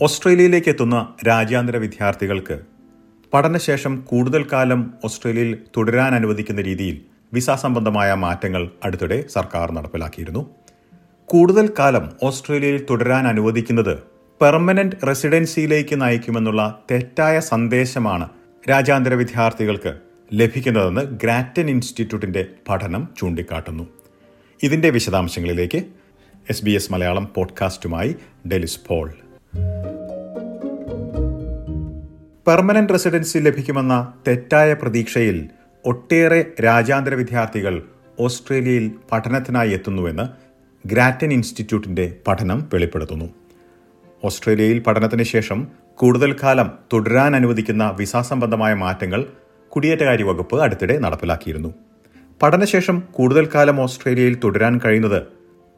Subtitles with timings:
[0.00, 2.60] ഓസ്ട്രേലിയയിലേക്ക് എത്തുന്ന രാജ്യാന്തര വിദ്യാർത്ഥികൾക്ക്
[3.32, 7.00] പഠനശേഷം കൂടുതൽ കാലം ഓസ്ട്രേലിയയിൽ തുടരാൻ അനുവദിക്കുന്ന രീതിയിൽ
[7.32, 10.50] വിസ സംബന്ധമായ മാറ്റങ്ങൾ അടുത്തിടെ സർക്കാർ നടപ്പിലാക്കിയിരുന്നു.
[11.24, 13.98] കൂടുതൽ കാലം ഓസ്ട്രേലിയയിൽ തുടരാൻ അനുവദിക്കുന്നത്
[14.40, 18.28] പെർമനന്റ് റെസിഡൻസിയിലേക്ക് നയിക്കുമെന്നുള്ള തെറ്റായ സന്ദേശമാണ്
[18.70, 19.98] രാജ്യാന്തര വിദ്യാർത്ഥികൾക്ക്
[20.32, 23.88] ലഭിക്കുന്നതെന്ന് ഗ്രാറ്റൻ ഇൻസ്റ്റിറ്റ്യൂട്ടിന്റെ പഠനം ചൂണ്ടിക്കാട്ടുന്നു.
[24.62, 25.84] ഇതിന്റെ വിശദാംശങ്ങളിലേക്ക്
[26.50, 28.16] എസ് ബി എസ് മലയാളം പോഡ്കാസ്റ്റുമായി
[28.48, 29.14] ഡെലിസ് പോൾ.
[32.46, 33.94] പെർമനന്റ് റെസിഡൻസി ലഭിക്കുമെന്ന
[34.26, 35.36] തെറ്റായ പ്രതീക്ഷയിൽ
[35.84, 37.74] ഒട്ടേറെ രാജ്യാന്തര വിദ്യാർത്ഥികൾ
[38.18, 40.26] ഓസ്ട്രേലിയയിൽ പഠനത്തിനായി എത്തുന്നുവെന്ന്
[40.84, 43.28] ഗ്രാറ്റൻ ഇൻസ്റ്റിറ്റ്യൂട്ടിന്റെ പഠനം വെളിപ്പെടുത്തുന്നു.
[44.24, 49.20] ഓസ്ട്രേലിയയിൽ പഠനത്തിന് ശേഷം കൂടുതൽ കാലം തുടരാൻ അനുവദിക്കുന്ന വിസ സംബന്ധമായ മാറ്റങ്ങൾ
[49.72, 51.70] കുടിയേറ്റകാര്യ വകുപ്പ് അടുത്തിടെ നടപ്പിലാക്കിയിരുന്നു.
[52.42, 55.20] പഠനശേഷം കൂടുതൽ കാലം ഓസ്ട്രേലിയയിൽ തുടരാൻ കഴിയുന്നത്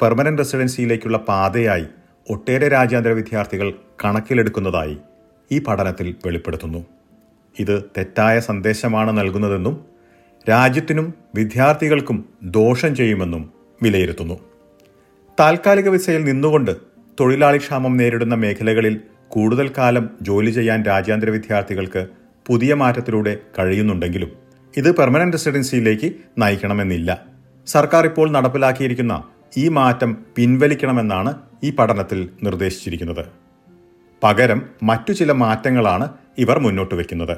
[0.00, 1.86] പെർമനന്റ് റെസിഡൻസിയിലേക്കുള്ള പാതയായി
[2.30, 3.68] ഒട്ടേറെ രാജ്യാന്തര വിദ്യാർത്ഥികൾ
[4.04, 4.96] കണക്കിലെടുക്കുന്നതായി
[5.52, 6.86] ഈ പഠനത്തിൽ വെളിപ്പെടുത്തുന്നു.
[7.60, 9.84] ഇത് തെറ്റായ സന്ദേശമാണ് നൽകുന്നതെന്നും
[10.50, 13.50] രാജ്യത്തിനും വിദ്യാർത്ഥികൾക്കും ദോഷം ചെയ്യുമെന്നും
[13.82, 14.36] വിലയിരുത്തുന്നു.
[15.40, 16.70] താൽക്കാലിക വിസയിൽ നിന്നുകൊണ്ട്
[17.20, 22.06] തൊഴിലാളി ക്ഷാമം നേരിടുന്ന മേഖലകളിൽ കൂടുതൽ കാലം ജോലി ചെയ്യാൻ രാജ്യാന്തര വിദ്യാർത്ഥികൾക്ക്
[22.46, 24.30] പുതിയ മാറ്റത്തിലൂടെ കഴിയുന്നുണ്ടെങ്കിലും
[24.76, 27.24] ഇത് പെർമനന്റ് റെസിഡൻസിയിലേക്ക് നയിക്കണമെന്നില്ല.
[27.66, 29.24] സർക്കാർ ഇപ്പോൾ നടപ്പിലാക്കിയിരിക്കുന്ന
[29.56, 33.45] ഈ മാറ്റം പിൻവലിക്കണമെന്നാണ് ഈ പഠനത്തിൽ നിർദ്ദേശിച്ചിരിക്കുന്നത്.
[34.22, 37.36] പകരം മറ്റു ചില മാറ്റങ്ങളാണ് ഇവർ മുന്നോട്ട് വയ്ക്കുന്നത്.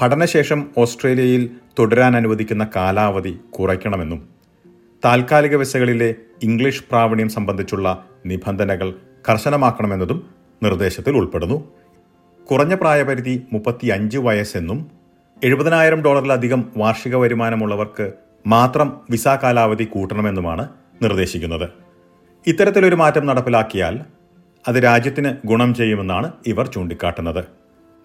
[0.00, 4.28] പഠനശേഷം ഓസ്ട്രേലിയയിൽ തുടരാൻ അനുവദിക്കുന്ന കാലാവധി കുറയ്ക്കണമെന്നും
[5.04, 8.94] താൽക്കാലിക വിസകളിലെ ഇംഗ്ലീഷ് പ്രാവീണ്യം സംബന്ധിച്ചുള്ള നിബന്ധനകൾ
[9.28, 10.30] കർശനമാക്കണമെന്നതും
[10.62, 11.68] നിർദ്ദേശത്തിൽ ഉൾപ്പെടുന്നു.
[12.50, 14.90] കുറഞ്ഞ പ്രായപരിധി മുപ്പത്തി അഞ്ച് വയസ്സെന്നും
[15.44, 18.12] എഴുപതിനായിരം ഡോളറിലധികം വാർഷിക വരുമാനമുള്ളവർക്ക്
[18.46, 20.68] മാത്രം വിസ കാലാവധി കൂട്ടണമെന്നുമാണ്
[21.02, 21.68] നിർദ്ദേശിക്കുന്നത്.
[22.46, 24.00] ഇത്തരത്തിലൊരു മാറ്റം നടപ്പിലാക്കിയാൽ
[24.68, 27.44] അത് രാജ്യത്തിന് ഗുണം ചെയ്യുമെന്നാണ് ഇവർ ചൂണ്ടിക്കാട്ടുന്നത്.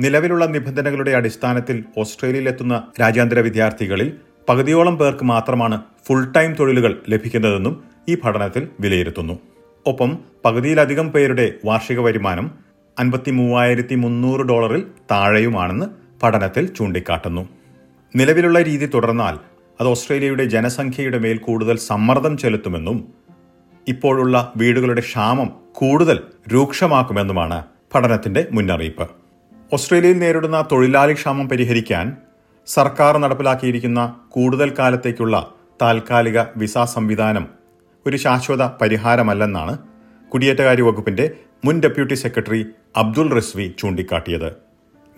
[0.00, 4.12] നിലവിലുള്ള നിബന്ധനകളുടെ അടിസ്ഥാനത്തിൽ ഓസ്ട്രേലിയയിലെത്തുന്ന രാജ്യാന്തര വിദ്യാർത്ഥികളിൽ
[4.48, 9.38] പകുതിയോളം പേർക്ക് മാത്രമാണ് ഫുൾ ടൈം തൊഴിലുകൾ ലഭിക്കുന്നതെന്നും ഈ പഠനത്തിൽ വിലയിരുത്തുന്നു.
[9.86, 12.50] ഒപ്പം പകുതിയിലധികം പേരുടെ വാർഷിക വരുമാനം
[12.98, 15.86] അൻപത്തി മൂവായിരത്തി മുന്നൂറ് ഡോളറിൽ താഴെയുമാണെന്ന്
[16.22, 17.48] പഠനത്തിൽ ചൂണ്ടിക്കാട്ടുന്നു.
[18.16, 19.38] നിലവിലുള്ള രീതി തുടർന്നാൽ
[19.80, 23.12] അത് ഓസ്ട്രേലിയയുടെ ജനസംഖ്യയുടെ മേൽ കൂടുതൽ സമ്മർദ്ദം ചെലുത്തുമെന്നും
[23.88, 26.18] ഇപ്പോഴുള്ള വീടുകളുടെ ക്ഷാമം കൂടുതൽ
[26.52, 27.58] രൂക്ഷമാക്കുമെന്നുമാണ്
[27.94, 29.06] പഠനത്തിന്റെ മുന്നറിയിപ്പ്.
[29.72, 32.16] ഓസ്ട്രേലിയയിൽ നേരിടുന്ന തൊഴിലാളി ക്ഷാമം പരിഹരിക്കാൻ
[32.68, 35.36] സർക്കാർ നടപ്പിലാക്കിയിരിക്കുന്ന കൂടുതൽ കാലത്തേക്കുള്ള
[35.82, 37.46] താൽക്കാലിക വിസ സംവിധാനം
[38.06, 39.78] ഒരു ശാശ്വത പരിഹാരമല്ലെന്നാണ്
[40.32, 41.30] കുടിയേറ്റകാര്യ വകുപ്പിന്റെ
[41.64, 42.66] മുൻ ഡെപ്യൂട്ടി സെക്രട്ടറി
[42.96, 44.50] അബ്ദുൾ റിസ്വി ചൂണ്ടിക്കാട്ടിയത്.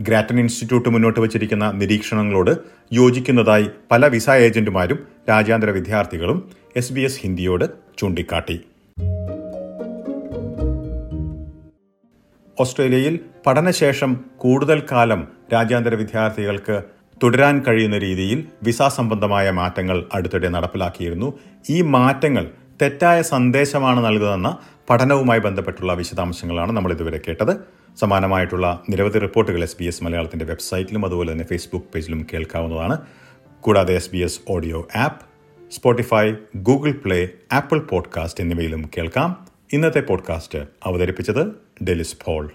[0.01, 2.51] ഗ്രാറ്റൻ ഇൻസ്റ്റിറ്റ്യൂട്ട് മുന്നോട്ട് വച്ചിരിക്കുന്ന നിരീക്ഷണങ്ങളോട്
[2.93, 4.99] യോജിക്കുന്നതായി പല വിസ ഏജന്റുമാരും
[5.29, 6.39] രാജ്യാന്തര വിദ്യാർത്ഥികളും
[6.77, 8.61] എസ് ബി എസ് ഹിന്ദിയോട് ചൂണ്ടിക്കാട്ടി.
[12.61, 16.83] ഓസ്ട്രേലിയയിൽ പഠനശേഷം കൂടുതൽ കാലം രാജ്യാന്തര വിദ്യാർത്ഥികൾക്ക്
[17.23, 21.39] തുടരാൻ കഴിയുന്ന രീതിയിൽ വിസ സംബന്ധമായ മാറ്റങ്ങൾ അടുത്തിടെ നടപ്പിലാക്കിയിരുന്നു.
[21.71, 22.51] ഈ മാറ്റങ്ങൾ
[22.83, 24.59] തെറ്റായ സന്ദേശമാണ് നൽകുന്നതെന്ന
[24.91, 27.57] പഠനവുമായി ബന്ധപ്പെട്ടുള്ള വിശദാംശങ്ങളാണ് നമ്മൾ ഇതുവരെ കേട്ടത്.
[27.99, 32.99] സമാനമായിട്ടുള്ള നിരവധി റിപ്പോർട്ടുകൾ എസ് ബി എസ് മലയാളത്തിന്റെ വെബ്സൈറ്റിലും അതുപോലെ തന്നെ ഫേസ്ബുക്ക് പേജിലും കേൾക്കാവുന്നതാണ്.
[33.61, 35.34] കൂടാതെ S B S audio app
[35.71, 39.47] Spotify Google Play Apple podcast എന്നിവയിലും കേൾക്കാം.
[39.73, 41.47] ഇന്നത്തെ പോഡ്കാസ്റ്റ് അവതരിപ്പിച്ചത്
[41.85, 42.53] ഡെലിസ് പോൾ.